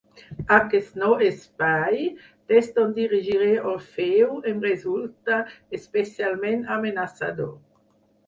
Aquest 0.55 0.95
nou 1.01 1.11
espai 1.25 1.99
des 2.51 2.69
d'on 2.77 2.95
dirigiré 2.95 3.51
Orfeu 3.73 4.41
em 4.53 4.65
resulta 4.67 5.37
especialment 5.81 6.67
amenaçador. 6.77 7.55